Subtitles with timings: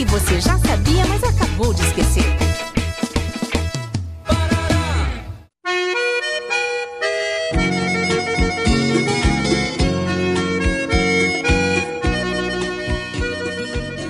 [0.00, 2.24] que você já sabia, mas acabou de esquecer.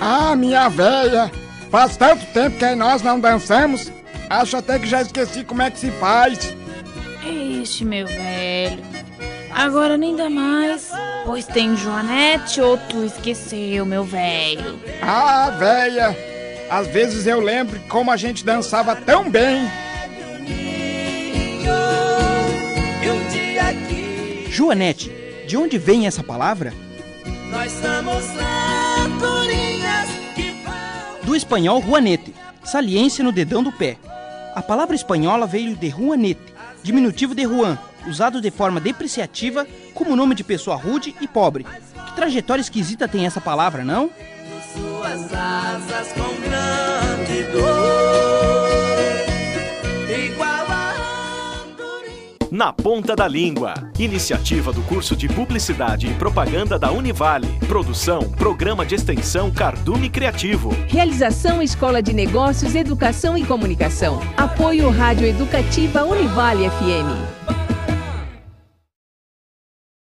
[0.00, 1.28] Ah, minha véia!
[1.72, 3.90] Faz tanto tempo que nós não dançamos,
[4.28, 6.54] acho até que já esqueci como é que se faz.
[7.24, 8.99] Ixi, meu velho.
[9.52, 10.90] Agora nem dá mais.
[11.24, 14.78] Pois tem Joanete ou tu esqueceu, meu velho?
[15.02, 16.16] Ah, véia,
[16.70, 19.68] às vezes eu lembro como a gente dançava tão bem.
[24.48, 25.10] Joanete,
[25.46, 26.72] de onde vem essa palavra?
[27.50, 28.24] Nós somos
[30.34, 31.24] que vão.
[31.24, 33.96] Do espanhol Juanete, saliência no dedão do pé.
[34.54, 40.34] A palavra espanhola veio de Juanete, diminutivo de Juan, usado de forma depreciativa como nome
[40.34, 41.64] de pessoa rude e pobre.
[42.06, 44.10] Que trajetória esquisita tem essa palavra, não?
[44.72, 48.70] Suas asas com grande dor.
[50.08, 50.90] Igual a.
[52.50, 53.74] Na Ponta da Língua.
[53.98, 57.46] Iniciativa do curso de Publicidade e Propaganda da Univale.
[57.68, 60.70] Produção, Programa de Extensão Cardume Criativo.
[60.88, 64.20] Realização Escola de Negócios, Educação e Comunicação.
[64.36, 67.59] Apoio Rádio Educativa Univale FM.